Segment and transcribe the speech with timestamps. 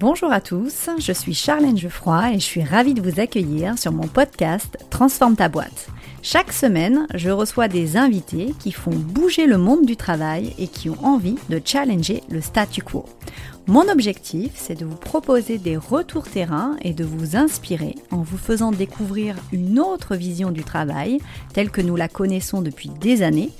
[0.00, 3.92] Bonjour à tous, je suis Charlène Geoffroy et je suis ravie de vous accueillir sur
[3.92, 5.88] mon podcast Transforme ta boîte.
[6.22, 10.88] Chaque semaine, je reçois des invités qui font bouger le monde du travail et qui
[10.88, 13.04] ont envie de challenger le statu quo.
[13.66, 18.38] Mon objectif, c'est de vous proposer des retours terrain et de vous inspirer en vous
[18.38, 21.18] faisant découvrir une autre vision du travail,
[21.52, 23.50] telle que nous la connaissons depuis des années,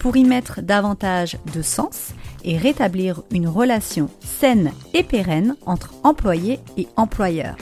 [0.00, 6.58] pour y mettre davantage de sens et rétablir une relation saine et pérenne entre employés
[6.76, 7.58] et employeurs.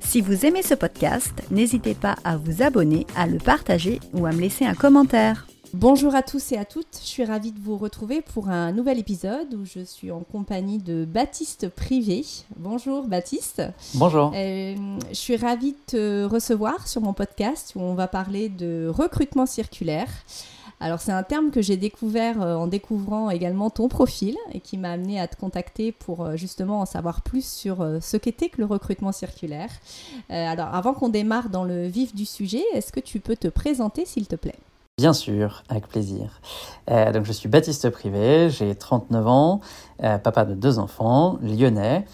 [0.00, 4.32] Si vous aimez ce podcast, n'hésitez pas à vous abonner, à le partager ou à
[4.32, 5.46] me laisser un commentaire.
[5.74, 8.98] Bonjour à tous et à toutes, je suis ravie de vous retrouver pour un nouvel
[8.98, 12.26] épisode où je suis en compagnie de Baptiste Privé.
[12.58, 13.62] Bonjour Baptiste.
[13.94, 14.32] Bonjour.
[14.34, 14.74] Euh,
[15.08, 19.46] je suis ravie de te recevoir sur mon podcast où on va parler de recrutement
[19.46, 20.08] circulaire.
[20.82, 24.76] Alors c'est un terme que j'ai découvert euh, en découvrant également ton profil et qui
[24.76, 28.48] m'a amené à te contacter pour euh, justement en savoir plus sur euh, ce qu'était
[28.48, 29.70] que le recrutement circulaire.
[30.28, 34.04] alors avant qu'on démarre dans le vif du sujet, est-ce que tu peux te présenter
[34.06, 34.58] s'il te plaît?
[34.98, 36.40] Bien sûr, avec plaisir.
[36.88, 39.60] donc je suis Baptiste Privé, j'ai 39 ans,
[39.98, 42.04] papa de deux enfants, lyonnais.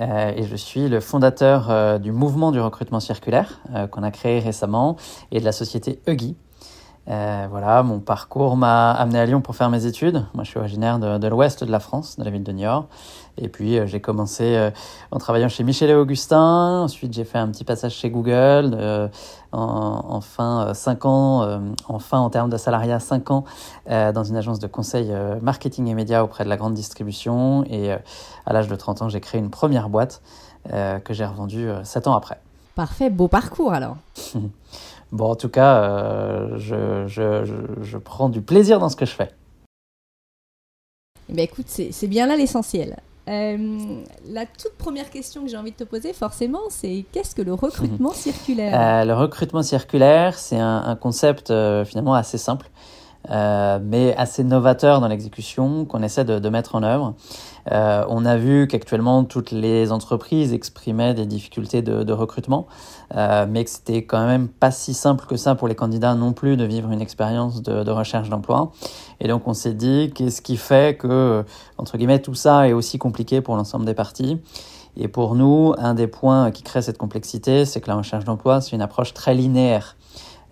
[0.00, 3.60] et je suis le fondateur du mouvement du recrutement circulaire
[3.90, 4.96] qu'on a créé récemment
[5.30, 6.36] et de la société EGI,
[7.06, 10.24] euh, voilà, mon parcours m'a amené à Lyon pour faire mes études.
[10.32, 12.86] Moi, je suis originaire de, de l'ouest de la France, de la ville de Niort.
[13.36, 14.70] Et puis, euh, j'ai commencé euh,
[15.10, 16.80] en travaillant chez Michel et Augustin.
[16.82, 19.10] Ensuite, j'ai fait un petit passage chez Google.
[19.52, 23.44] En, enfin, 5 ans, enfin, en termes de salariat, 5 ans
[23.88, 27.64] dans une agence de conseil marketing et médias auprès de la grande distribution.
[27.70, 30.22] Et à l'âge de 30 ans, j'ai créé une première boîte
[30.68, 32.40] que j'ai revendue 7 ans après.
[32.74, 33.96] Parfait, beau parcours alors.
[35.14, 37.44] Bon, en tout cas, euh, je, je,
[37.82, 39.30] je, prends du plaisir dans ce que je fais.
[41.28, 42.96] Eh ben, écoute, c'est bien là l'essentiel.
[43.28, 47.42] Euh, la toute première question que j'ai envie de te poser, forcément, c'est qu'est-ce que
[47.42, 48.74] le recrutement circulaire?
[48.74, 51.52] Euh, Le recrutement circulaire, c'est un, un, concept
[51.84, 52.68] finalement assez simple.
[53.30, 57.14] Euh, mais assez novateur dans l'exécution qu'on essaie de, mettre en œuvre.
[57.72, 62.66] Euh, on a vu qu'actuellement toutes les entreprises exprimaient des difficultés de, recrutement,
[63.16, 66.32] euh, mais que c'était quand même pas si simple que ça pour les candidats non
[66.32, 68.72] plus de vivre une expérience de recherche d'emploi.
[69.20, 71.44] Et donc on s'est dit qu'est-ce qui fait que
[71.78, 74.38] entre guillemets tout ça est aussi compliqué pour l'ensemble des parties?
[74.96, 78.60] Et pour nous, un des points qui crée cette complexité, c'est que la recherche d'emploi,
[78.60, 79.96] c'est une approche très linéaire.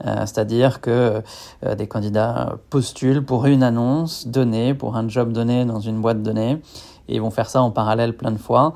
[0.06, 1.22] Euh, c'est-à-dire que
[1.64, 6.22] euh, des candidats postulent pour une annonce donnée, pour un job donné dans une boîte
[6.22, 6.62] donnée,
[7.08, 8.74] et ils vont faire ça en parallèle plein de fois,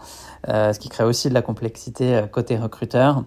[0.48, 3.24] euh, ce qui crée aussi de la complexité côté recruteur.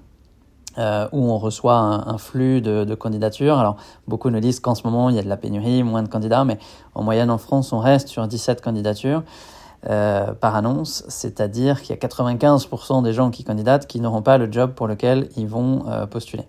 [1.11, 3.57] où on reçoit un, flux de, candidatures.
[3.57, 3.75] Alors,
[4.07, 6.45] beaucoup nous disent qu'en ce moment, il y a de la pénurie, moins de candidats,
[6.45, 6.57] mais
[6.95, 9.23] en moyenne en France, on reste sur 17 candidatures
[9.83, 14.49] par annonce, c'est-à-dire qu'il y a 95% des gens qui candidatent qui n'auront pas le
[14.49, 16.47] job pour lequel ils vont postuler.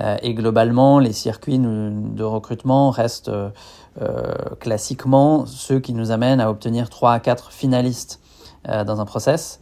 [0.00, 3.50] Euh, et globalement, les circuits de recrutement restent euh,
[4.02, 8.20] euh, classiquement ceux qui nous amènent à obtenir 3 à 4 finalistes
[8.86, 9.60] dans un process.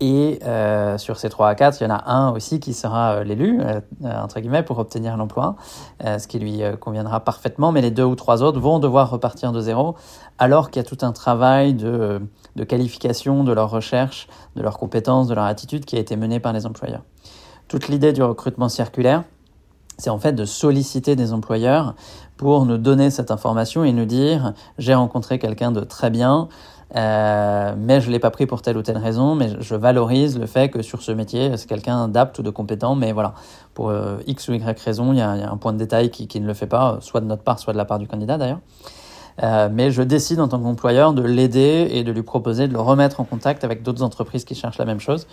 [0.00, 3.24] Et euh, sur ces 3 à 4, il y en a un aussi qui sera
[3.24, 5.56] l'élu, euh, entre guillemets, pour obtenir l'emploi,
[6.02, 9.60] ce qui lui conviendra parfaitement, mais les deux ou trois autres vont devoir repartir de
[9.60, 9.96] zéro,
[10.38, 12.22] alors qu'il y a tout un travail de,
[12.56, 16.40] de qualification de leur recherche, de leurs compétences, de leur attitude qui a été mené
[16.40, 17.02] par les employeurs.
[17.66, 19.24] Toute l'idée du recrutement circulaire,
[19.98, 21.94] c'est en fait de solliciter des employeurs
[22.36, 26.48] pour nous donner cette information et nous dire j'ai rencontré quelqu'un de très bien,
[26.96, 30.46] euh, mais je l'ai pas pris pour telle ou telle raison, mais je valorise le
[30.46, 33.34] fait que sur ce métier, c'est quelqu'un d'apte ou de compétent, mais voilà,
[33.74, 36.40] pour euh, X ou Y raison, il y, a, un point de détail qui, qui,
[36.40, 38.60] ne le fait pas, soit de notre part, soit de la part du candidat d'ailleurs.
[39.42, 42.80] Euh, mais je décide en tant qu'employeur de l'aider et de lui proposer de le
[42.80, 45.26] remettre en contact avec d'autres entreprises qui cherchent la même chose.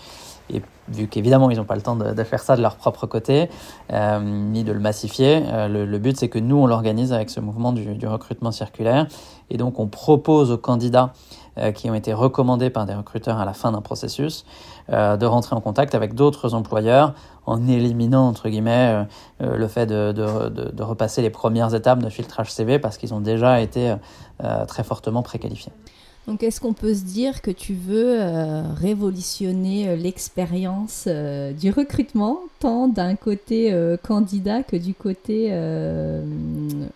[0.49, 3.49] Et vu qu'évidemment, ils n'ont pas le temps de, faire ça de leur propre côté,
[3.91, 7.39] euh, ni de le massifier, euh, le, but, c'est que nous, on l'organise avec ce
[7.39, 9.07] mouvement du, recrutement circulaire.
[9.49, 11.13] Et donc, on propose aux candidats
[11.57, 14.45] euh, qui ont été recommandés par des recruteurs à la fin d'un processus
[14.87, 17.15] de rentrer en contact avec d'autres employeurs
[17.47, 19.07] en éliminant, entre guillemets,
[19.39, 23.61] le fait de, de, repasser les premières étapes de filtrage CV parce qu'ils ont déjà
[23.61, 23.95] été
[24.67, 25.71] très fortement préqualifiés.
[26.27, 31.69] Donc est-ce qu'on peut se dire que tu veux euh, révolutionner euh, l'expérience euh, du
[31.69, 33.73] recrutement, tant d'un côté
[34.03, 35.53] candidat que du côté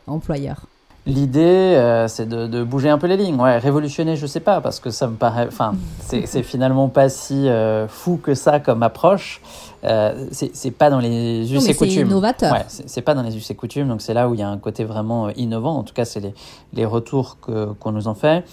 [0.07, 0.65] employeur?
[1.05, 3.39] L'idée, c'est de, de, bouger un peu les lignes.
[3.39, 5.47] Ouais, révolutionner, je sais pas, parce que ça me paraît.
[5.47, 7.47] Enfin, c'est finalement pas si
[7.87, 9.41] fou que ça comme approche.
[9.81, 11.93] c'est pas dans les us et coutumes.
[11.93, 12.53] C'est innovateur.
[12.53, 14.49] Ouais, c'est pas dans les us et coutumes, donc c'est là où il y a
[14.49, 15.77] un côté vraiment innovant.
[15.77, 16.33] En tout cas, c'est les,
[16.73, 18.43] les retours qu'on nous en fait.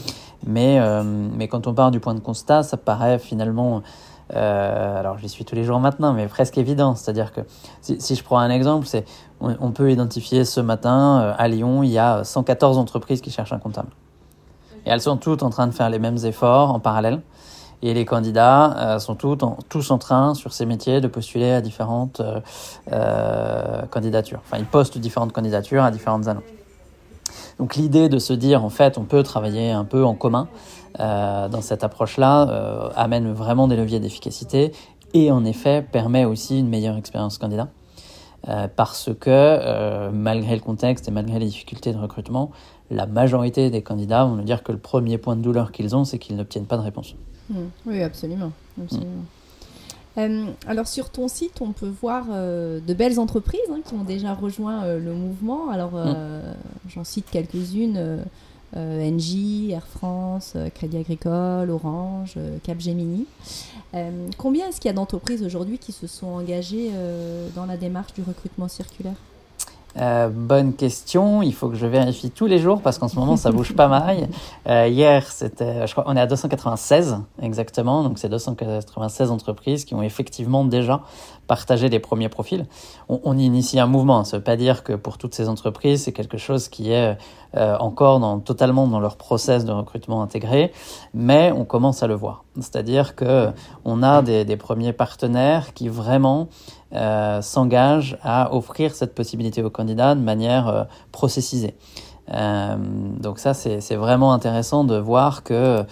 [0.45, 3.83] Mais, euh, mais quand on part du point de constat, ça paraît finalement
[4.35, 6.95] euh, alors j'y suis tous les jours maintenant, mais presque évident.
[6.95, 7.43] C'est-à-dire que
[7.81, 9.05] si, si, je prends un exemple, c'est
[9.41, 13.53] on, peut identifier ce matin euh, à Lyon, il y a 114 entreprises qui cherchent
[13.53, 13.91] un comptable.
[14.85, 17.21] Et elles sont toutes en train de faire les mêmes efforts en parallèle.
[17.83, 21.53] Et les candidats euh, sont tous en, tous en train, sur ces métiers, de postuler
[21.53, 22.23] à différentes
[22.93, 24.41] euh, candidatures.
[24.45, 26.45] Enfin, ils postent différentes candidatures à différentes annonces.
[27.59, 30.49] Donc l'idée de se dire, en fait, on peut travailler un peu en commun
[31.01, 34.73] euh, dans cette approche-là, euh, amène vraiment des leviers d'efficacité
[35.15, 37.69] et en effet permet aussi une meilleure expérience candidat.
[38.49, 42.53] Euh, parce que malgré le contexte et malgré les difficultés de recrutement,
[42.91, 46.05] la majorité des candidats vont nous dire que le premier point de douleur qu'ils ont,
[46.05, 47.17] c'est qu'ils n'obtiennent pas de réponse.
[47.51, 47.57] Mmh.
[47.87, 48.53] Oui, absolument.
[50.17, 54.97] Alors sur ton site, on peut voir de belles entreprises hein, qui ont déjà rejoint
[54.97, 55.71] le mouvement.
[55.71, 56.43] Alors mmh.
[56.89, 58.25] j'en cite quelques-unes.
[58.77, 63.27] Euh, NJ, Air France, euh, Crédit Agricole, Orange, euh, Capgemini.
[64.37, 66.91] combien est-ce qu'il y a d'entreprises aujourd'hui qui se sont engagées
[67.55, 69.17] dans la démarche du recrutement circulaire?
[70.31, 71.43] Bonne question.
[71.43, 73.89] Il faut que je vérifie tous les jours parce qu'en ce moment ça bouge pas
[73.89, 74.29] mal.
[74.67, 78.03] hier, c'était, je crois, on est à 296 exactement.
[78.03, 81.03] Donc c'est 296 entreprises qui ont effectivement déjà
[81.47, 82.67] partager les premiers profils.
[83.09, 84.25] On, initie un mouvement.
[84.25, 87.17] Ça ne veut pas dire que pour toutes ces entreprises, c'est quelque chose qui est
[87.57, 90.73] euh, encore dans, totalement dans leur process de recrutement intégré,
[91.15, 92.45] mais on commence à le voir.
[92.57, 93.49] C'est-à-dire que
[93.85, 96.49] on a des, premiers partenaires qui vraiment
[96.93, 101.75] euh, s'engagent à offrir cette possibilité aux candidats de manière euh, processisée.
[102.29, 105.85] donc ça, c'est vraiment intéressant de voir que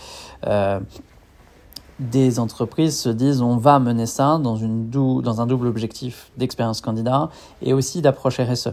[2.00, 6.80] des entreprises se disent on va mener ça dans, une dans un double objectif d'expérience
[6.80, 7.28] candidat
[7.62, 8.70] et aussi d'approche RSE.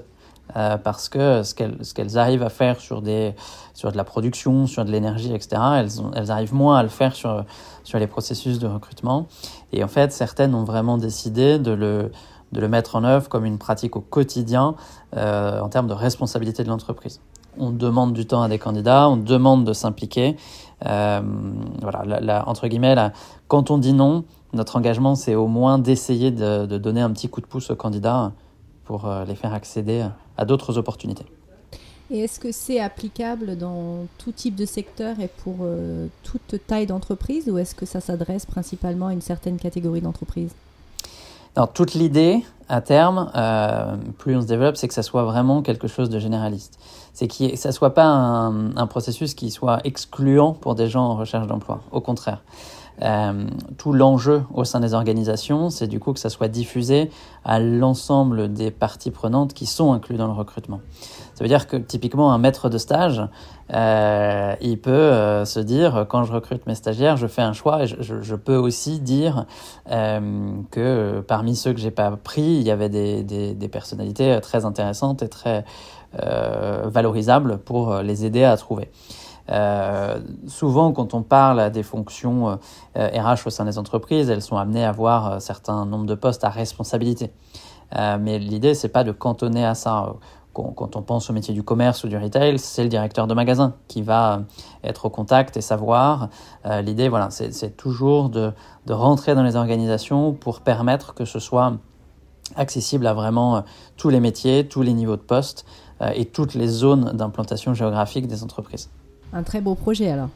[0.58, 3.34] Euh, parce que ce qu'elles, ce qu'elles arrivent à faire sur, des,
[3.74, 7.16] sur de la production, sur de l'énergie, etc., elles, elles arrivent moins à le faire
[7.16, 7.46] sur,
[7.86, 9.28] sur les processus de recrutement.
[9.74, 12.12] Et en fait, certaines ont vraiment décidé de le,
[12.52, 14.76] de le mettre en œuvre comme une pratique au quotidien
[15.16, 17.22] euh, en termes de responsabilité de l'entreprise.
[17.58, 20.38] On demande du temps à des candidats, on demande de s'impliquer,
[20.86, 21.22] euh,
[21.82, 22.96] voilà, entre guillemets,
[23.50, 24.24] quand on dit non,
[24.54, 28.32] notre engagement, c'est au moins d'essayer de, donner un petit coup de pouce aux candidats
[28.86, 30.06] pour euh, les faire accéder
[30.38, 31.26] à d'autres opportunités.
[32.12, 36.86] Et est-ce que c'est applicable dans tout type de secteur et pour euh, toute taille
[36.86, 40.52] d'entreprise ou est-ce que ça s'adresse principalement à une certaine catégorie d'entreprise?
[41.74, 43.30] Toute l'idée, à terme,
[44.18, 46.80] plus on se développe, c'est que ça soit vraiment quelque chose de généraliste
[47.14, 51.48] c'est que ça soit pas un, processus qui soit excluant pour des gens en recherche
[51.48, 51.82] d'emploi.
[51.92, 52.42] Au contraire.
[53.04, 53.46] Euh,
[53.78, 57.10] tout l'enjeu au sein des organisations, c'est du coup que ça soit diffusé
[57.44, 60.82] à l'ensemble des parties prenantes qui sont inclus dans le recrutement.
[61.34, 63.24] Ça veut dire que typiquement un maître de stage,
[63.74, 67.84] euh, il peut euh, se dire quand je recrute mes stagiaires, je fais un choix
[67.84, 69.46] et je, peux aussi dire
[69.88, 75.30] que parmi ceux que j'ai pas pris, il y avait des, personnalités très intéressantes et
[75.30, 75.66] très
[76.14, 78.90] valorisables pour les aider à trouver.
[79.52, 82.60] Euh, souvent, quand on parle des fonctions
[82.98, 86.16] euh, RH au sein des entreprises, elles sont amenées à avoir un certain nombre de
[86.16, 87.32] postes à responsabilité.
[87.98, 90.16] Euh, mais l'idée, c'est pas de cantonner à ça.
[90.54, 93.76] Quand, on pense au métier du commerce ou du retail, c'est le directeur de magasin
[93.88, 94.42] qui va
[94.84, 96.28] être au contact et savoir.
[96.84, 98.52] l'idée, voilà, c'est toujours de,
[98.90, 101.78] rentrer dans les organisations pour permettre que ce soit
[102.58, 103.64] accessible à vraiment
[103.96, 105.66] tous les métiers, tous les niveaux de poste
[106.16, 108.90] et toutes les zones d'implantation géographique des entreprises.
[109.34, 110.30] Un très beau projet alors.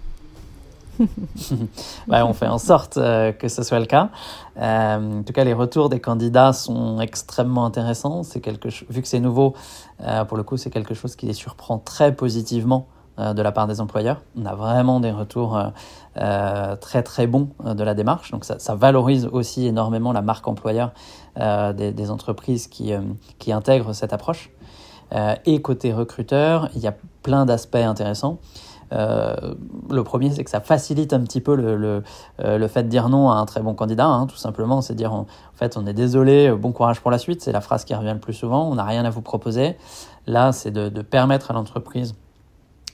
[2.08, 4.10] on fait en sorte euh, que ce soit le cas.
[4.58, 8.24] Euh, en tout cas, les retours des candidats sont extrêmement intéressants.
[8.24, 9.54] C'est quelque vu que c'est nouveau,
[10.02, 12.88] euh, pour le coup, c'est quelque chose qui les surprend très positivement
[13.18, 14.22] de la part des employeurs.
[14.38, 15.58] On a vraiment des retours
[16.16, 18.32] très très bons de la démarche.
[18.32, 20.92] Donc ça, valorise aussi énormément la marque employeur
[21.38, 22.92] des, des, entreprises qui,
[23.40, 24.50] qui intègrent cette approche.
[25.46, 28.40] et côté recruteur, il y a plein d'aspects intéressants.
[28.94, 29.56] Euh,
[29.90, 32.04] le premier, c'est que ça facilite un petit peu le, le,
[32.40, 34.82] euh, le, fait de dire non à un très bon candidat, hein, tout simplement.
[34.82, 35.26] C'est dire, en
[35.56, 38.20] fait, on est désolé, bon courage pour la suite, c'est la phrase qui revient le
[38.20, 39.78] plus souvent, on n'a rien à vous proposer.
[40.28, 42.16] Là, c'est de, permettre à l'entreprise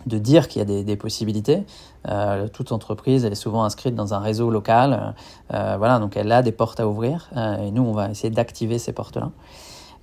[0.07, 1.63] de dire qu'il y a des, possibilités.
[2.10, 5.13] Euh, toute entreprise, elle est souvent inscrite dans un réseau local.
[5.53, 7.29] Euh, voilà, donc elle a des portes à ouvrir.
[7.36, 9.29] et nous, on va essayer d'activer ces portes-là.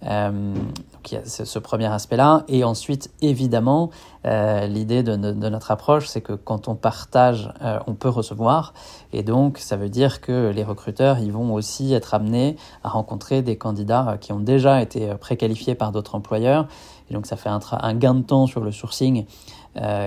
[0.04, 2.44] Euh, donc il y a ce, premier aspect-là.
[2.48, 3.90] Et ensuite, évidemment,
[4.26, 8.74] euh, l'idée de, notre approche, c'est que quand on partage, euh, on peut recevoir.
[9.12, 13.42] Et donc, ça veut dire que les recruteurs, ils vont aussi être amenés à rencontrer
[13.42, 16.68] des candidats qui ont déjà été préqualifiés par d'autres employeurs.
[17.10, 19.24] Et donc, ça fait un, gain de temps sur le sourcing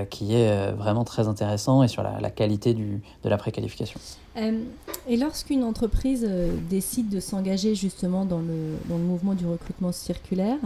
[0.09, 3.99] qui est vraiment très intéressant et sur la, qualité du, de la préqualification.
[4.35, 6.29] et lorsqu'une entreprise
[6.69, 10.57] décide de s'engager justement dans le, dans le mouvement du recrutement circulaire,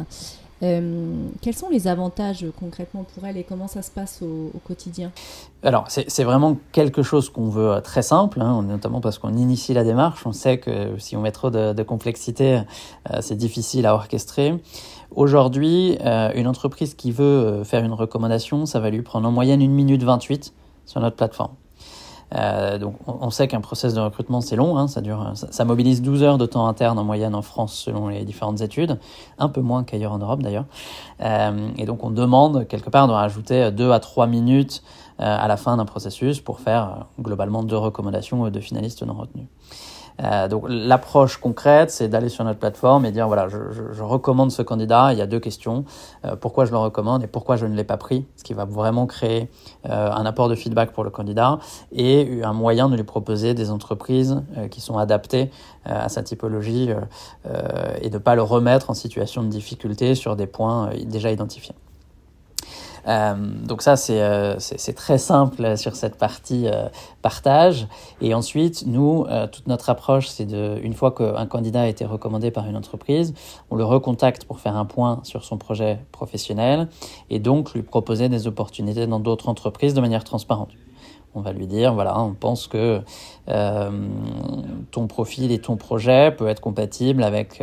[0.63, 5.11] euh, quels sont les avantages concrètement pour elle et comment ça se passe au, quotidien?
[5.63, 9.73] Alors, c'est vraiment quelque chose qu'on veut euh, très simple, hein, notamment parce qu'on initie
[9.73, 10.25] la démarche.
[10.25, 12.61] On sait que si on met trop de, complexité,
[13.11, 14.55] euh, c'est difficile à orchestrer.
[15.15, 15.97] Aujourd'hui,
[16.35, 20.03] une entreprise qui veut faire une recommandation, ça va lui prendre en moyenne une minute
[20.03, 20.53] 28
[20.85, 21.51] sur notre plateforme.
[22.33, 26.01] Euh, donc on, sait qu'un process de recrutement c'est long, hein, ça, dure, ça, mobilise
[26.01, 28.97] 12 heures de temps interne en moyenne en France selon les différentes études,
[29.37, 30.65] un peu moins qu'ailleurs en Europe d'ailleurs.
[31.21, 34.81] Euh, et donc on demande quelque part de rajouter 2 à 3 minutes
[35.19, 39.45] euh, à la fin d'un processus pour faire globalement deux recommandations de finalistes non retenus.
[40.23, 44.61] Euh, donc l'approche concrète, c'est d'aller sur notre plateforme et dire voilà, je, recommande ce
[44.61, 45.13] candidat.
[45.13, 45.85] Il y a deux questions
[46.25, 48.65] euh, pourquoi je le recommande et pourquoi je ne l'ai pas pris, ce qui va
[48.65, 49.49] vraiment créer
[49.89, 51.59] euh, un apport de feedback pour le candidat
[51.91, 54.41] et un moyen de lui proposer des entreprises
[54.71, 55.51] qui sont adaptées
[55.85, 56.89] à sa typologie
[58.01, 61.75] et de ne pas le remettre en situation de difficulté sur des points déjà identifiés.
[63.07, 66.87] Euh, donc ça, euh, c'est très simple sur cette partie euh,
[67.21, 67.87] partage.
[68.21, 72.51] Et ensuite, nous, toute notre approche, c'est de, une fois qu'un candidat a été recommandé
[72.51, 73.33] par une entreprise,
[73.69, 76.87] on le recontacte pour faire un point sur son projet professionnel
[77.29, 80.69] et donc lui proposer des opportunités dans d'autres entreprises de manière transparente.
[81.33, 83.01] On va lui dire, voilà, on pense que
[84.91, 87.61] ton profil et ton projet peut être compatible avec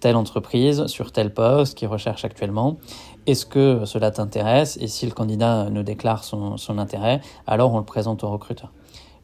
[0.00, 2.76] telle entreprise sur tel poste qui recherche actuellement.
[3.26, 7.84] Est-ce que cela t'intéresse Et si le candidat nous déclare son, intérêt, alors on le
[7.84, 8.72] présente au recruteur.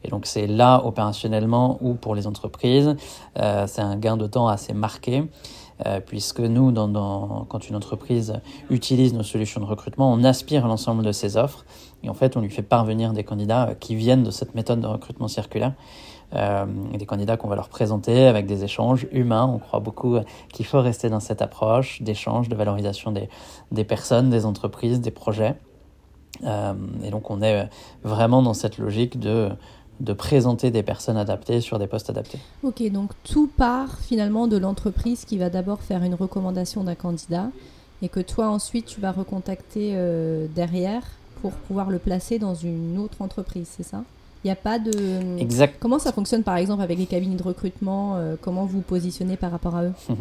[0.03, 2.97] Et donc c'est là opérationnellement ou pour les entreprises,
[3.39, 5.23] euh, c'est un gain de temps assez marqué.
[5.87, 6.71] Euh, puisque nous,
[7.49, 8.35] quand une entreprise
[8.69, 11.65] utilise nos solutions de recrutement, on aspire l'ensemble de ses offres
[12.03, 14.87] et en fait on lui fait parvenir des candidats qui viennent de cette méthode de
[14.87, 15.73] recrutement circulaire
[16.35, 16.65] euh,
[16.97, 19.45] des candidats qu'on va leur présenter avec des échanges humains.
[19.45, 20.17] On croit beaucoup
[20.51, 23.29] qu'il faut rester dans cette approche d'échange, de valorisation des,
[23.71, 25.55] des, personnes, des entreprises, des projets.
[26.43, 26.73] Euh,
[27.03, 27.69] et donc on est
[28.03, 29.49] vraiment dans cette logique de
[29.99, 32.39] de présenter des personnes adaptées sur des postes adaptés.
[32.63, 37.49] Ok, donc tout part finalement de l'entreprise qui va d'abord faire une recommandation d'un candidat
[38.01, 41.03] et que toi ensuite tu vas recontacter euh, derrière
[41.41, 44.03] pour pouvoir le placer dans une autre entreprise, c'est ça?
[44.43, 45.39] Il n'y a pas de.
[45.39, 45.77] Exact.
[45.79, 49.51] Comment ça fonctionne par exemple avec les cabinets de recrutement euh, Comment vous positionnez par
[49.51, 49.93] rapport à eux?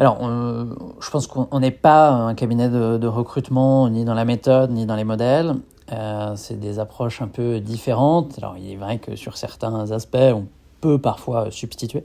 [0.00, 4.86] Alors, je pense qu'on n'est pas un cabinet de, recrutement ni dans la méthode ni
[4.86, 5.56] dans les modèles.
[5.90, 8.38] Euh, c'est des approches un peu différentes.
[8.38, 10.46] Alors, il est vrai que sur certains aspects, on
[10.80, 12.04] peut parfois substituer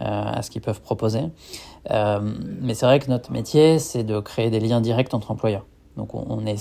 [0.00, 1.24] euh, à ce qu'ils peuvent proposer.
[1.90, 5.66] mais c'est vrai que notre métier, c'est de créer des liens directs entre employeurs.
[5.98, 6.56] Donc, on n'est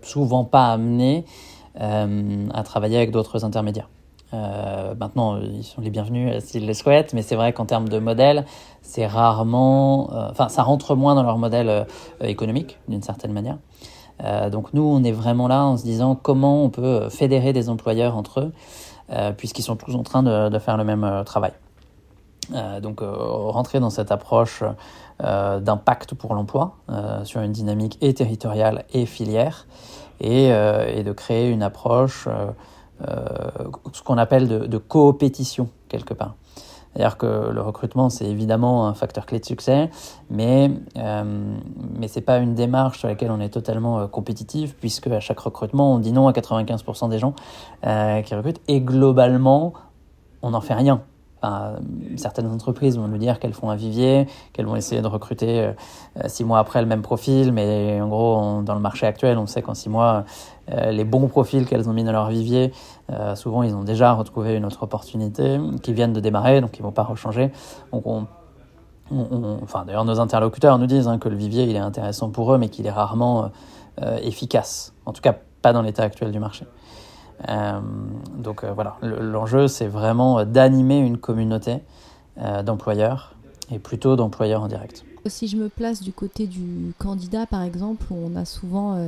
[0.00, 1.30] souvent pas amené euh,
[1.76, 3.88] à travailler avec d'autres intermédiaires.
[4.34, 7.88] Euh, maintenant, ils sont les bienvenus euh, s'ils le souhaitent, mais c'est vrai qu'en termes
[7.88, 8.44] de modèle,
[8.82, 11.86] c'est rarement, enfin, ça rentre moins dans leur modèle
[12.20, 13.58] économique d'une certaine manière.
[14.50, 18.16] donc nous, on est vraiment là en se disant comment on peut fédérer des employeurs
[18.16, 21.52] entre eux, puisqu'ils sont tous en train de, de faire le même travail.
[22.82, 24.62] donc rentrer dans cette approche
[25.20, 26.76] d'impact pour l'emploi
[27.24, 29.66] sur une dynamique et territoriale et filière,
[30.24, 32.50] euh, et, de créer une approche, euh,
[33.08, 33.24] euh,
[33.92, 36.34] ce qu'on appelle de, coopétition quelque part.
[36.92, 39.90] C'est-à-dire que le recrutement, c'est évidemment un facteur clé de succès,
[40.30, 45.18] mais, mais ce n'est pas une démarche sur laquelle on est totalement compétitif, puisque à
[45.18, 47.34] chaque recrutement, on dit non à 95% des gens
[47.82, 49.72] qui recrutent, et globalement,
[50.40, 51.02] on n'en fait rien
[52.16, 55.72] certaines entreprises vont nous dire qu'elles font un vivier, qu'elles vont essayer de recruter euh,
[56.26, 59.62] six mois après le même profil, mais en gros, dans le marché actuel, on sait
[59.62, 60.24] qu'en six mois,
[60.70, 62.72] euh, les bons profils qu'elles ont mis dans leur vivier,
[63.12, 66.82] euh, souvent, ils ont déjà retrouvé une autre opportunité, qui viennent de démarrer, donc ils
[66.82, 67.50] ne vont pas rechanger.
[69.12, 72.58] Enfin, d'ailleurs, nos interlocuteurs nous disent hein, que le vivier, il est intéressant pour eux,
[72.58, 73.50] mais qu'il est rarement
[74.22, 74.92] efficace.
[75.06, 76.66] En tout cas, pas dans l'état actuel du marché.
[77.48, 77.80] Euh,
[78.36, 81.78] donc euh, voilà, l'enjeu c'est vraiment d'animer une communauté
[82.38, 83.34] euh, d'employeurs
[83.70, 85.04] et plutôt d'employeurs en direct.
[85.26, 88.98] Si je me place du côté du candidat, par exemple, on a souvent,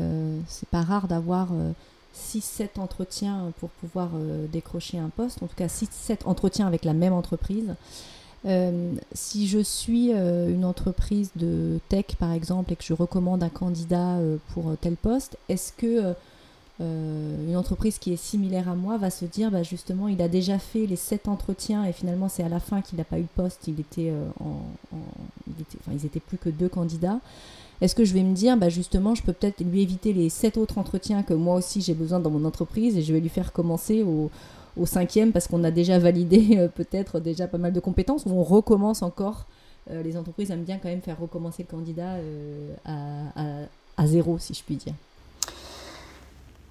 [0.49, 1.49] c'est pas rare d'avoir
[2.16, 4.09] 6-7 entretiens pour pouvoir
[4.50, 7.75] décrocher un poste, en tout cas 6-7 entretiens avec la même entreprise.
[9.12, 14.16] si je suis une entreprise de tech, par exemple, et que je recommande un candidat
[14.54, 16.14] pour tel poste, est-ce que
[16.78, 20.28] euh, une entreprise qui est similaire à moi va se dire bah, justement il a
[20.28, 23.23] déjà fait les sept entretiens et finalement c'est à la fin qu'il n'a pas eu
[23.23, 24.61] le poste il était, euh, en,
[25.90, 27.18] ils étaient plus que deux candidats
[27.80, 30.59] Est-ce que je vais me dire, bah justement, je peux peut-être lui éviter les sept
[30.59, 33.52] autres entretiens que moi aussi j'ai besoin dans mon entreprise et je vais lui faire
[33.54, 34.30] commencer au,
[34.85, 38.42] cinquième parce qu'on a déjà validé euh, peut-être déjà pas mal de compétences ou on
[38.42, 39.47] recommence encore.
[39.88, 42.16] Les entreprises aiment bien quand même faire recommencer le candidat
[42.85, 44.95] à zéro, si je puis dire.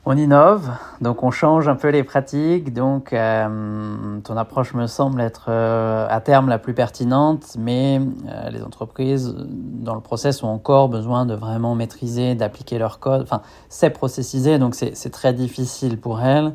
[0.07, 0.69] On innove,
[1.01, 2.73] donc on change un peu les pratiques.
[2.73, 8.51] Donc euh, ton approche me semble être euh, à terme la plus pertinente, mais euh,
[8.51, 13.23] les entreprises dans le process ont encore besoin de vraiment maîtriser, d'appliquer leur code.
[13.23, 16.53] Enfin, c'est processisé, donc c'est très difficile pour elles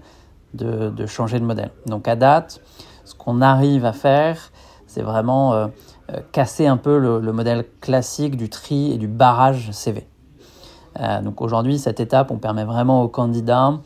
[0.55, 1.73] de, changer de modèle.
[1.87, 2.61] Donc à date,
[3.05, 4.53] ce qu'on arrive à faire,
[4.87, 5.71] c'est vraiment
[6.33, 10.07] casser un peu le modèle classique du tri et du barrage CV.
[10.99, 13.79] Euh, donc aujourd'hui, cette étape, on permet vraiment aux candidats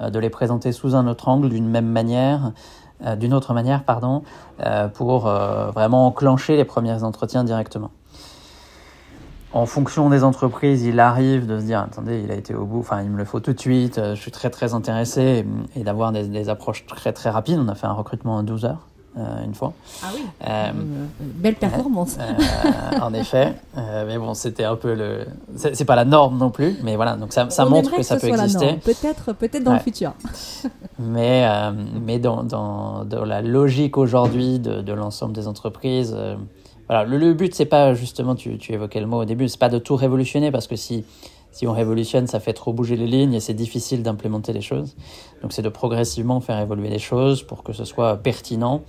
[0.00, 2.52] euh, de les présenter sous un autre angle, d'une même manière,
[3.04, 4.22] euh, d'une autre manière, pardon,
[4.94, 7.90] pour vraiment enclencher les premiers entretiens directement.
[9.52, 12.78] En fonction des entreprises, il arrive de se dire attendez, il a été au bout,
[12.78, 16.12] enfin il me le faut tout de suite, je suis très très intéressé et, d'avoir
[16.12, 17.58] des, approches très très rapides.
[17.58, 18.86] On a fait un recrutement en 12 heures.
[19.18, 19.74] Euh, une fois.
[20.02, 20.22] Ah oui.
[20.48, 20.70] Euh,
[21.20, 22.16] belle performance.
[22.18, 25.26] Euh, en effet, mais bon, c'était un peu le.
[25.56, 28.28] C'est pas la norme non plus, mais voilà, donc ça, ça montre que, ça peut
[28.28, 28.74] exister.
[28.82, 30.14] Peut-être, peut-être dans le futur.
[30.98, 31.46] mais
[32.00, 36.16] mais dans, dans, dans, la logique aujourd'hui de, de l'ensemble des entreprises,
[36.88, 39.60] voilà, le, le but c'est pas justement, tu, tu évoquais le mot au début, c'est
[39.60, 41.04] pas de tout révolutionner parce que si
[41.52, 44.96] si on révolutionne, ça fait trop bouger les lignes et c'est difficile d'implémenter les choses.
[45.42, 48.82] Donc c'est de progressivement faire évoluer les choses pour que ce soit pertinent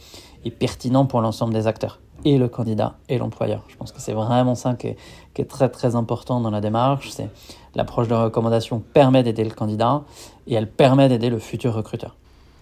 [0.46, 3.64] et pertinent pour l'ensemble des acteurs, et le candidat et l'employeur.
[3.68, 4.98] Je pense que c'est vraiment ça qui est,
[5.34, 7.10] qui est, très très important dans la démarche.
[7.12, 7.30] C'est
[7.76, 10.04] l'approche de recommandation permet d'aider le candidat
[10.48, 12.16] et elle permet d'aider le futur recruteur.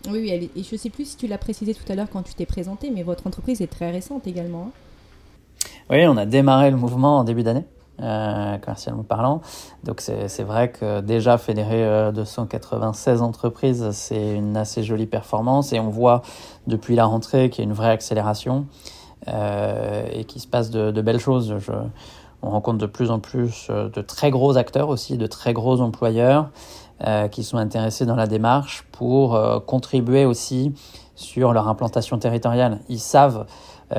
[0.10, 2.24] Oui, oui, et je ne sais plus si tu l'as précisé tout à l'heure quand
[2.24, 4.70] tu t'es présenté, mais votre entreprise est très récente également.
[4.70, 5.62] Hein.
[5.92, 7.66] oui, on a démarré le mouvement en début d'année
[8.00, 9.42] euh, commercialement parlant.
[9.84, 15.80] Donc c'est vrai que déjà fédérer euh, 296 entreprises, c'est une assez jolie performance et
[15.80, 16.22] on voit
[16.68, 18.66] depuis la rentrée qu'il y a une vraie accélération
[19.28, 21.56] euh, et qu'il se passe de, belles choses.
[22.44, 25.80] On rencontre de plus en plus euh, de très gros acteurs aussi, de très gros
[25.82, 26.50] employeurs
[27.06, 30.74] euh, qui sont intéressés dans la démarche pour euh, contribuer aussi
[31.16, 32.80] sur leur implantation territoriale.
[32.90, 33.46] Ils savent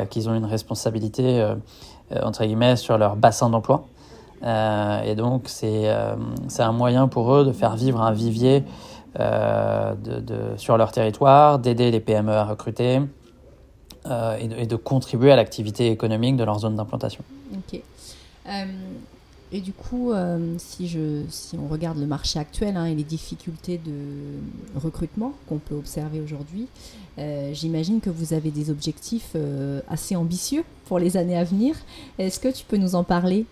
[0.08, 1.46] qu'ils ont une responsabilité
[2.22, 3.84] entre guillemets sur leur bassin d'emploi
[4.44, 6.14] euh, et donc, c'est euh,
[6.58, 8.64] un moyen pour eux de faire vivre un vivier
[9.20, 13.00] euh, de, sur leur territoire, d'aider les PME à recruter
[14.06, 17.22] euh, et de, contribuer à l'activité économique de leur zone d'implantation.
[17.52, 17.80] Ok.
[18.48, 18.64] Euh,
[19.52, 23.04] et du coup, euh, si, je, si on regarde le marché actuel hein, et les
[23.04, 26.68] difficultés de recrutement qu'on peut observer aujourd'hui,
[27.52, 29.36] j'imagine que vous avez des objectifs
[29.86, 31.76] assez ambitieux pour les années à venir.
[32.18, 33.44] Est-ce que tu peux nous en parler?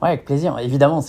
[0.00, 0.58] Ouais, avec plaisir.
[0.58, 1.02] Évidemment,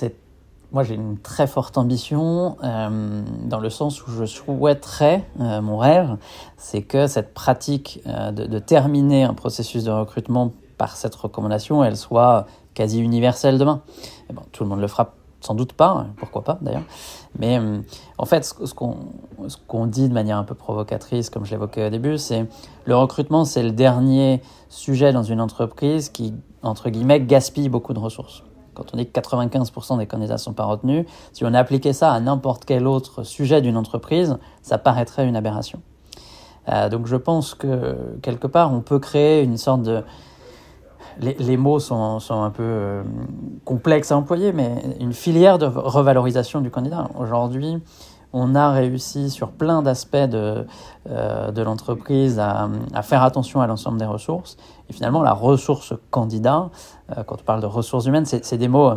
[0.72, 5.78] moi j'ai une très forte ambition euh, dans le sens où je souhaiterais, euh, mon
[5.78, 6.18] rêve,
[6.58, 11.96] c'est que cette pratique euh, de, terminer un processus de recrutement par cette recommandation, elle
[11.96, 13.82] soit quasi universelle demain.
[14.52, 16.84] Tout le monde le fera sans doute pas, hein, pourquoi pas d'ailleurs.
[17.38, 17.80] Mais euh,
[18.18, 18.98] en fait, ce, qu'on
[19.68, 22.46] qu dit de manière un peu provocatrice, comme je l'évoquais au début, c'est
[22.86, 26.34] le recrutement, c'est le dernier sujet dans une entreprise qui,
[26.64, 28.44] entre guillemets, gaspille beaucoup de ressources
[28.76, 32.20] quand on dit que 95% des candidats sont pas retenus, si on appliquait ça à
[32.20, 35.82] n'importe quel autre sujet d'une entreprise, ça paraîtrait une aberration.
[36.70, 40.04] Euh, donc je pense que quelque part, on peut créer une sorte de...
[41.22, 43.04] Les, mots sont, sont, un peu euh,
[43.64, 47.08] complexes à employer, mais une filière de revalorisation du candidat.
[47.18, 47.82] Aujourd'hui,
[48.34, 50.66] on a réussi sur plein d'aspects de,
[51.10, 52.70] euh, de l'entreprise à,
[53.02, 54.58] faire attention à l'ensemble des ressources.
[54.90, 56.70] Et finalement, la ressource candidat,
[57.18, 58.94] euh, quand on parle de ressources humaines, c'est des mots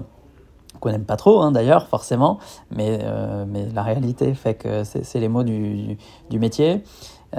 [0.81, 2.39] qu'on n'aime pas trop hein, d'ailleurs, forcément,
[2.71, 3.01] mais,
[3.47, 5.99] mais la réalité fait que c'est les mots du,
[6.31, 6.85] du métier.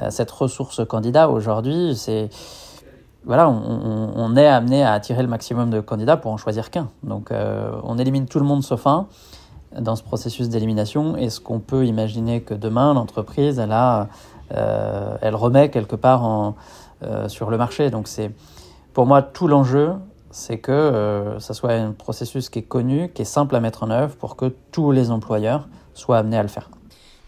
[0.09, 2.29] Cette ressource candidat, aujourd'hui, c'est
[3.25, 6.87] voilà, on, est amené à attirer le maximum de candidats pour en choisir qu'un.
[7.03, 9.07] Donc, euh, on élimine tout le monde sauf un
[9.77, 15.69] dans ce processus d'élimination Est-ce qu'on peut imaginer que demain, l'entreprise, elle, euh, elle remet
[15.69, 16.55] quelque part
[17.03, 18.31] euh, sur le marché Donc, c'est
[18.93, 19.91] pour moi tout l'enjeu,
[20.31, 23.91] c'est que ça soit un processus qui est connu, qui est simple à mettre en
[23.91, 26.69] œuvre pour que tous les employeurs soient amenés à le faire.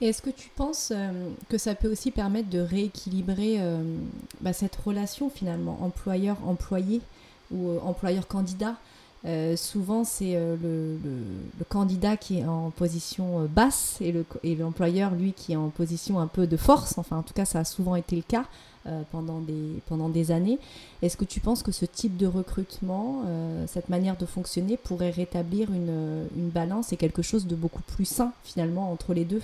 [0.01, 3.83] Est-ce que tu penses euh, que ça peut aussi permettre de rééquilibrer euh,
[4.41, 7.01] bah, cette relation finalement employeur-employé
[7.51, 8.77] ou employeur-candidat?
[9.25, 10.97] Euh, souvent, c'est le,
[11.69, 16.19] candidat qui est en position basse et, le, et l'employeur, lui, qui est en position
[16.19, 16.97] un peu de force.
[16.97, 18.45] Enfin, en tout cas, ça a souvent été le cas
[19.11, 19.39] pendant,
[20.09, 20.57] des, années.
[21.03, 23.23] Est-ce que tu penses que ce type de recrutement,
[23.67, 28.33] cette manière de fonctionner, pourrait rétablir une balance et quelque chose de beaucoup plus sain,
[28.43, 29.41] finalement, entre les deux?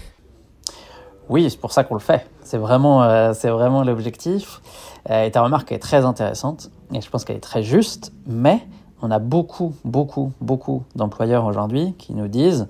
[1.29, 2.27] Oui, c'est pour ça qu'on le fait.
[2.41, 4.61] C'est vraiment, c'est vraiment l'objectif.
[5.09, 8.61] et ta remarque est très intéressante et je pense qu'elle est très juste, mais
[9.01, 12.67] on a beaucoup, beaucoup, beaucoup d'employeurs aujourd'hui qui nous disent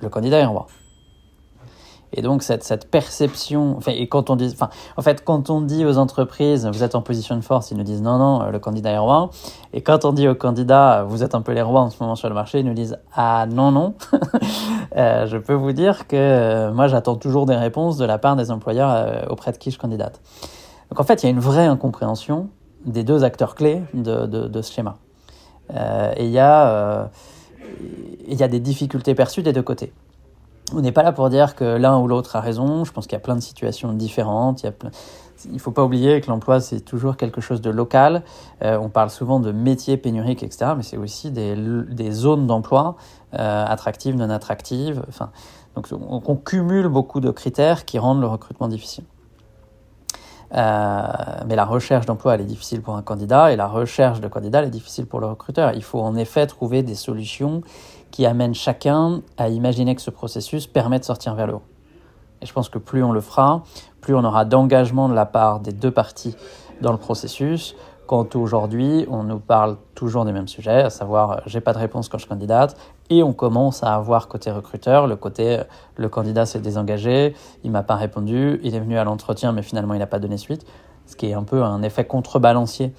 [0.00, 0.66] le candidat est roi.
[2.12, 5.60] Et donc cette, cette perception, enfin, et quand on dit, enfin, en fait, quand on
[5.60, 8.58] dit aux entreprises vous êtes en position de force, ils nous disent non, non, le
[8.58, 9.30] candidat est roi.
[9.72, 12.14] Et quand on dit aux candidats vous êtes un peu les rois en ce moment
[12.14, 13.94] sur le marché, ils nous disent ah non, non.
[14.96, 18.36] euh, je peux vous dire que euh, moi j'attends toujours des réponses de la part
[18.36, 20.20] des employeurs euh, auprès de qui je candidate.
[20.90, 22.48] Donc en fait, il y a une vraie incompréhension
[22.84, 24.96] des deux acteurs clés de, de, de ce schéma.
[25.74, 27.10] Euh, et il y, a,
[28.28, 29.92] il y a des difficultés perçues des deux côtés.
[30.72, 32.84] On n'est pas là pour dire que l'un ou l'autre a raison.
[32.84, 34.64] Je pense qu'il y a plein de situations différentes.
[35.44, 38.22] Il ne faut pas oublier que l'emploi, c'est toujours quelque chose de local.
[38.62, 40.72] Euh, on parle souvent de métiers pénuriques, etc.
[40.76, 42.96] Mais c'est aussi des, des zones d'emploi
[43.34, 45.02] euh, attractives, non attractives.
[45.08, 45.30] Enfin,
[45.76, 49.04] donc on, cumule beaucoup de critères qui rendent le recrutement difficile.
[50.54, 51.02] Euh,
[51.46, 54.60] mais la recherche d'emploi, elle est difficile pour un candidat et la recherche de candidat,
[54.60, 55.72] elle est difficile pour le recruteur.
[55.74, 57.60] Il faut en effet trouver des solutions
[58.10, 61.62] qui amènent chacun à imaginer que ce processus permet de sortir vers le haut.
[62.42, 63.62] Et je pense que plus on le fera,
[64.00, 66.36] plus on aura d'engagement de la part des deux parties
[66.80, 67.74] dans le processus,
[68.06, 71.78] quand aujourd'hui, on nous parle toujours des mêmes sujets, à savoir euh, j'ai pas de
[71.78, 72.76] réponse quand je candidate,
[73.10, 75.64] et on commence à avoir côté recruteur le côté euh,
[75.96, 79.94] le candidat s'est désengagé, il m'a pas répondu, il est venu à l'entretien mais finalement
[79.94, 80.64] il n'a pas donné suite,
[81.06, 82.92] ce qui est un peu un effet contrebalancier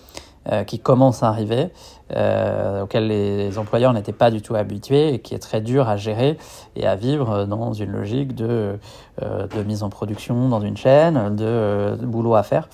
[0.51, 1.69] euh, qui commence à arriver,
[2.15, 5.97] euh, auquel les employeurs n'étaient pas du tout habitués et qui est très dur à
[5.97, 6.37] gérer
[6.75, 8.77] et à vivre dans une logique de,
[9.21, 12.69] de mise en production dans une chaîne, de, de boulot à faire.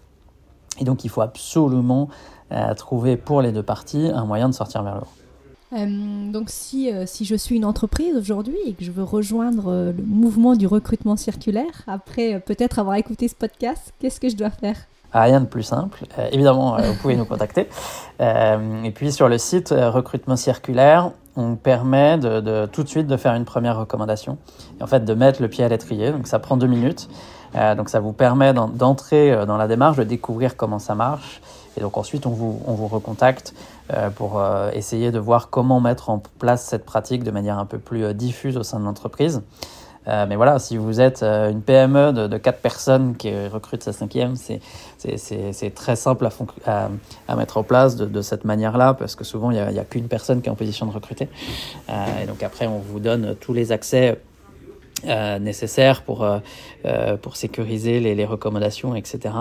[0.80, 2.10] Et donc il faut absolument
[2.52, 5.76] euh, trouver pour les deux parties un moyen de sortir vers le haut.
[5.76, 9.92] Euh, donc si, euh, si je suis une entreprise aujourd'hui et que je veux rejoindre
[9.96, 14.52] le mouvement du recrutement circulaire, après peut-être avoir écouté ce podcast, qu'est-ce que je dois
[14.52, 14.78] faire?
[15.13, 16.06] Rien de plus simple.
[16.32, 17.69] évidemment, vous pouvez nous contacter.
[18.19, 23.34] et puis sur le site recrutement circulaire, on permet de, tout de suite de faire
[23.34, 24.38] une première recommandation.
[24.82, 26.12] En fait, de mettre le pied à l'étrier.
[26.12, 27.10] Donc ça prend deux minutes.
[27.56, 31.41] Euh, donc ça vous permet d'entrer euh, dans la démarche, de découvrir comment ça marche.
[31.78, 33.54] Et donc ensuite, on vous, on vous recontacte
[33.93, 37.65] euh, pour euh, essayer de voir comment mettre en place cette pratique de manière un
[37.65, 39.41] peu plus euh, diffuse au sein de l'entreprise.
[40.08, 43.94] Euh, mais voilà, si vous êtes une PME de, de 4 personnes qui recrute sa
[43.94, 46.30] cinquième, c'est très simple à,
[46.66, 46.89] à,
[47.28, 49.86] à, mettre en place de, de cette manière-là, parce que souvent, il n'y a, a
[49.86, 51.28] qu'une personne qui est en position de recruter.
[51.89, 54.18] et donc après, on vous donne tous les accès
[55.06, 56.39] euh, nécessaires pour, euh,
[56.86, 59.36] euh, pour sécuriser les, les, recommandations, etc.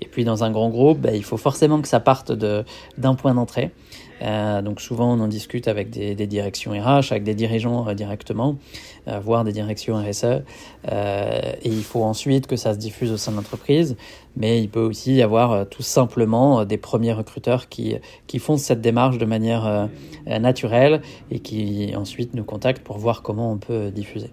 [0.00, 3.32] Et puis dans un grand groupe, bah, il faut forcément que ça parte d'un point
[3.32, 3.70] d'entrée.
[4.22, 8.56] Euh, donc souvent on en discute avec des, directions RH, avec des dirigeants euh, directement,
[9.08, 10.42] euh, voire des directions RSE.
[10.90, 13.96] et il faut ensuite que ça se diffuse au sein de l'entreprise.
[14.36, 17.98] Mais il peut aussi y avoir tout simplement des premiers recruteurs qui,
[18.38, 19.88] font cette démarche de manière
[20.26, 24.30] naturelle et qui ensuite nous contactent pour voir comment on peut diffuser.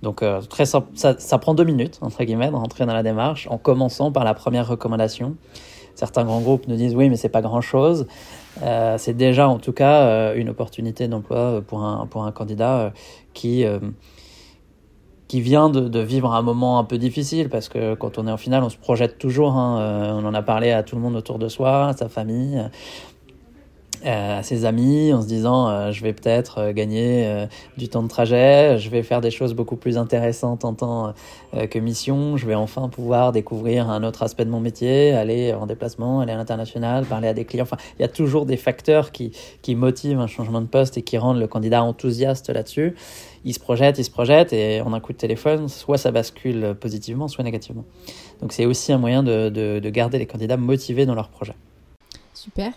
[0.00, 3.46] Donc très simple, ça, ça, prend deux minutes, entre guillemets, de rentrer dans la démarche,
[3.50, 5.36] en commençant par la première recommandation.
[5.94, 8.06] Certains grands groupes nous disent oui, mais c'est pas grand-chose.
[8.62, 12.78] Euh, c'est déjà en tout cas euh, une opportunité d'emploi pour un, pour un candidat
[12.78, 12.90] euh,
[13.32, 13.80] qui, euh,
[15.28, 18.30] qui vient de, de, vivre un moment un peu difficile, parce que quand on est
[18.30, 21.02] en finale, on se projette toujours, hein, euh, on en a parlé à tout le
[21.02, 22.68] monde autour de soi, à sa famille, euh,
[24.04, 28.02] à ses amis en se disant euh, je vais peut-être euh, gagner euh, du temps
[28.02, 31.14] de trajet, je vais faire des choses beaucoup plus intéressantes en tant
[31.54, 35.54] euh, que mission, je vais enfin pouvoir découvrir un autre aspect de mon métier, aller
[35.54, 37.64] en déplacement, aller à l'international, parler à des clients.
[37.64, 41.02] Enfin, il y a toujours des facteurs qui, qui motivent un changement de poste et
[41.02, 42.94] qui rendent le candidat enthousiaste là-dessus.
[43.46, 46.74] Il se projette, il se projette et en un coup de téléphone, soit ça bascule
[46.78, 47.84] positivement, soit négativement.
[48.40, 51.54] Donc c'est aussi un moyen de, de, de garder les candidats motivés dans leur projet.
[52.32, 52.72] Super.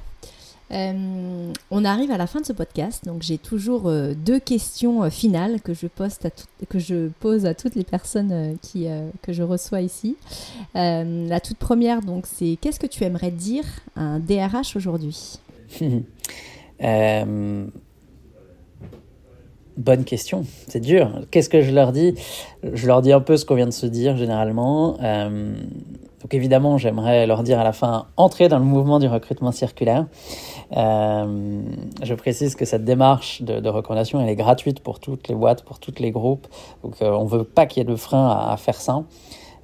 [0.71, 5.03] Euh, on arrive à la fin de ce podcast, donc j'ai toujours euh, deux questions
[5.03, 6.29] euh, finales que je, poste à
[6.67, 8.87] que je pose à toutes les personnes qui,
[9.21, 10.17] que je reçois ici.
[10.75, 13.63] La toute première, donc, c'est qu'est-ce que tu aimerais dire
[13.95, 15.39] à un DRH aujourd'hui?
[19.77, 21.21] Bonne question, c'est dur.
[21.29, 22.15] Qu'est-ce que je leur dis?
[22.73, 24.97] Je leur dis un peu ce qu'on vient de se dire généralement
[26.21, 30.07] donc évidemment, j'aimerais leur dire à la fin, entrez dans le mouvement du recrutement circulaire.
[30.75, 31.61] Euh,
[32.01, 35.79] je précise que cette démarche de, recommandation, elle est gratuite pour toutes les boîtes, pour
[35.79, 36.47] tous les groupes.
[36.83, 39.03] Donc euh, on ne veut pas qu'il y ait de frein à, faire ça.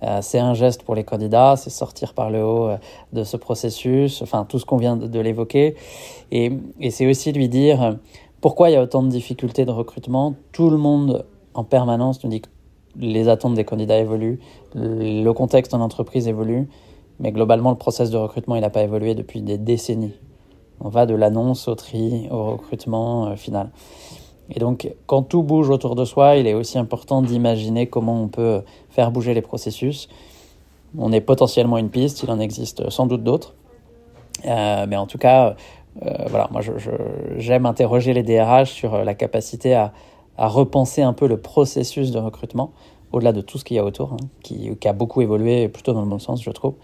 [0.03, 2.69] Euh, c'est un geste pour les candidats, c'est sortir par le haut
[3.13, 5.75] de ce processus, enfin tout ce qu'on vient de, de l'évoquer.
[6.31, 7.97] Et, et c'est aussi lui dire
[8.41, 10.35] pourquoi il y a autant de difficultés de recrutement?
[10.51, 12.49] Tout le monde en permanence nous dit que
[12.99, 14.39] les attentes des candidats évoluent,
[14.75, 16.67] le contexte en entreprise évolue,
[17.19, 20.13] mais globalement, le process de recrutement, il n'a pas évolué depuis des décennies.
[20.79, 23.69] On va de l'annonce au tri, au recrutement euh, final.
[24.49, 28.27] Et donc, quand tout bouge autour de soi, il est aussi important d'imaginer comment on
[28.27, 30.09] peut faire bouger les processus.
[30.97, 33.53] On est potentiellement une piste, il en existe sans doute d'autres.
[34.45, 35.55] Euh, mais en tout cas,
[36.05, 36.61] euh, voilà, moi,
[37.37, 39.93] j'aime interroger les DRH sur la capacité à,
[40.37, 42.71] à repenser un peu le processus de recrutement,
[43.11, 45.93] au-delà de tout ce qu'il y a autour, hein, qui, qui, a beaucoup évolué plutôt
[45.93, 46.75] dans le bon sens, je trouve.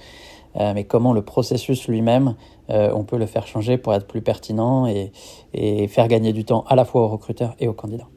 [0.55, 2.35] Euh, mais comment le processus lui-même,
[2.69, 5.12] euh, on peut le faire changer pour être plus pertinent et,
[5.53, 8.07] et, faire gagner du temps à la fois aux recruteurs et aux candidats.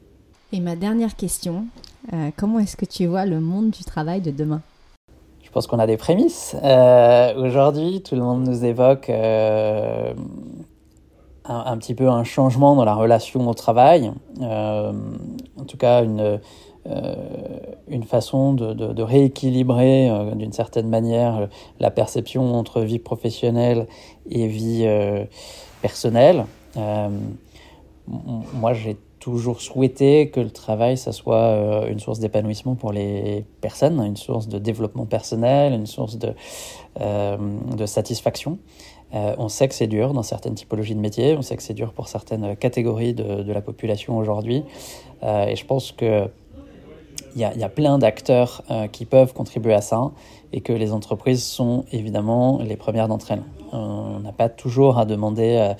[0.52, 1.66] Et ma dernière question,
[2.12, 4.62] euh, comment est-ce que tu vois le monde du travail de demain?
[5.42, 6.56] Je pense qu'on a des prémices.
[7.36, 9.10] Aujourd'hui, tout le monde nous évoque
[11.44, 14.92] un, petit peu un changement dans la relation au travail, euh,
[15.58, 16.40] en tout cas une,
[16.88, 17.14] euh,
[17.86, 23.86] une façon de, de, de rééquilibrer euh, d'une certaine manière la perception entre vie professionnelle
[24.28, 25.24] et vie euh,
[25.80, 26.44] personnelle.
[28.06, 34.02] moi, j'ai toujours souhaité que le travail, ça soit une source d'épanouissement pour les personnes,
[34.04, 36.34] une source de développement personnel, une source de,
[36.98, 38.58] de satisfaction.
[39.14, 41.74] Euh, on sait que c'est dur dans certaines typologies de métiers, on sait que c'est
[41.74, 44.64] dur pour certaines catégories de, la population aujourd'hui.
[45.22, 46.28] Euh, et je pense que
[47.34, 50.10] il y, a plein d'acteurs euh, qui peuvent contribuer à ça
[50.52, 53.42] et que les entreprises sont évidemment les premières d'entre elles.
[53.72, 55.74] On n'a pas toujours à demander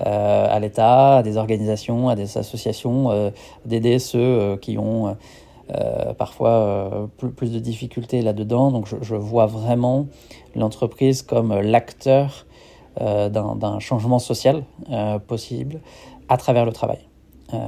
[0.00, 3.32] à l'État, à des organisations, à des associations
[3.64, 5.16] d'aider ceux qui ont
[6.18, 8.72] parfois plus, de difficultés là-dedans.
[8.72, 10.08] Donc je, vois vraiment
[10.56, 12.55] l'entreprise comme l'acteur euh,
[12.98, 15.80] d'un changement social euh, possible
[16.28, 16.98] à travers le travail.
[17.54, 17.58] Euh,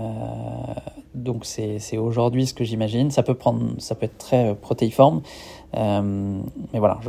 [1.14, 3.10] donc c'est aujourd'hui ce que j'imagine.
[3.10, 5.22] Ça peut prendre, ça peut être très protéiforme,
[5.74, 7.00] mais voilà,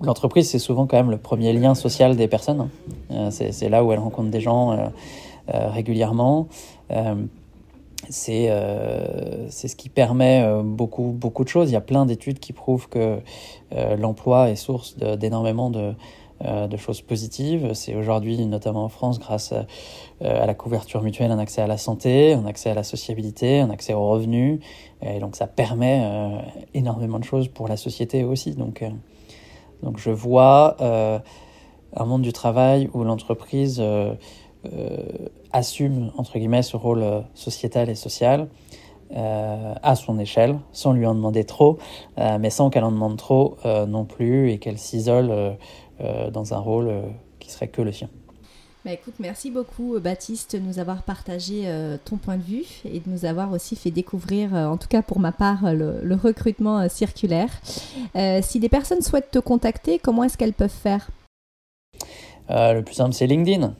[0.00, 2.68] l'entreprise c'est souvent quand même le premier lien social des personnes.
[3.30, 4.90] c'est là où elles rencontrent des gens
[5.48, 6.48] régulièrement
[8.08, 11.70] c'est euh, ce qui permet euh, beaucoup, beaucoup de choses.
[11.70, 13.18] Il y a plein d'études qui prouvent que
[13.74, 15.94] euh, l'emploi est source d'énormément de,
[16.42, 17.72] de, de, choses positives.
[17.74, 19.66] C'est aujourd'hui, notamment en France, grâce à,
[20.20, 23.70] à, la couverture mutuelle, un accès à la santé, un accès à la sociabilité, un
[23.70, 24.60] accès aux revenus.
[25.02, 26.06] Et donc ça permet
[26.74, 28.52] énormément de choses pour la société aussi.
[28.52, 28.84] Donc,
[29.82, 33.82] donc je vois un monde du travail où l'entreprise
[34.64, 38.48] euh, assume entre guillemets ce rôle euh, sociétal et social
[39.14, 41.78] euh, à son échelle, sans lui en demander trop,
[42.18, 45.52] euh, mais sans qu'elle en demande trop euh, non plus et qu'elle s'isole euh,
[46.32, 46.90] dans un rôle
[47.38, 48.08] qui serait que le sien.
[48.84, 52.98] Bah écoute, merci beaucoup Baptiste de nous avoir partagé euh, ton point de vue et
[52.98, 56.14] de nous avoir aussi fait découvrir, euh, en tout cas pour ma part, le, le
[56.16, 57.48] recrutement euh, circulaire.
[58.42, 61.10] si des personnes souhaitent te contacter, comment est-ce qu'elles peuvent faire?
[62.48, 63.72] Le plus simple, c'est LinkedIn.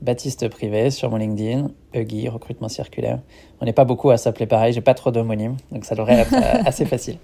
[0.00, 3.20] Baptiste Privé sur mon LinkedIn, Huggy, recrutement circulaire.
[3.60, 6.34] On n'est pas beaucoup à s'appeler pareil, j'ai pas trop d'homonymes, donc ça devrait être
[6.66, 7.18] assez facile.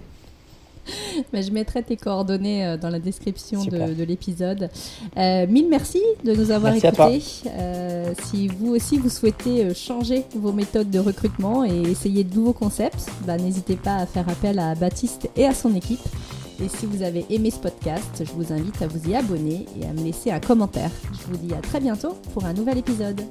[1.33, 3.89] Mais je mettrai tes coordonnées dans la description Super.
[3.89, 4.69] de, de l'épisode.
[5.17, 7.23] Euh, mille merci de nous avoir merci écoutés.
[7.47, 12.53] Euh, si vous aussi vous souhaitez changer vos méthodes de recrutement et essayer de nouveaux
[12.53, 16.03] concepts, bah, n'hésitez pas à faire appel à Baptiste et à son équipe.
[16.63, 19.85] Et si vous avez aimé ce podcast, je vous invite à vous y abonner et
[19.85, 20.89] à me laisser un commentaire.
[21.11, 23.21] Je vous dis à très bientôt pour un nouvel épisode.